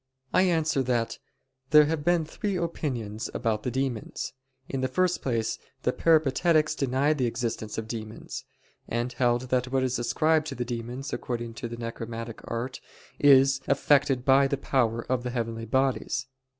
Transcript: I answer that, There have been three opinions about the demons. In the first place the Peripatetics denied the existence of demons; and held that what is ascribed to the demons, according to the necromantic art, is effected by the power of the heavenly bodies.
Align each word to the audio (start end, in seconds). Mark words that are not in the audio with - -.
I 0.33 0.41
answer 0.49 0.81
that, 0.81 1.19
There 1.69 1.85
have 1.85 2.03
been 2.03 2.25
three 2.25 2.55
opinions 2.55 3.29
about 3.35 3.61
the 3.61 3.69
demons. 3.69 4.33
In 4.67 4.81
the 4.81 4.87
first 4.87 5.21
place 5.21 5.59
the 5.83 5.93
Peripatetics 5.93 6.73
denied 6.73 7.19
the 7.19 7.27
existence 7.27 7.77
of 7.77 7.87
demons; 7.87 8.43
and 8.87 9.13
held 9.13 9.41
that 9.51 9.71
what 9.71 9.83
is 9.83 9.99
ascribed 9.99 10.47
to 10.47 10.55
the 10.55 10.65
demons, 10.65 11.13
according 11.13 11.53
to 11.53 11.67
the 11.67 11.77
necromantic 11.77 12.41
art, 12.45 12.81
is 13.19 13.61
effected 13.67 14.25
by 14.25 14.47
the 14.47 14.57
power 14.57 15.05
of 15.05 15.21
the 15.21 15.29
heavenly 15.29 15.65
bodies. 15.67 16.25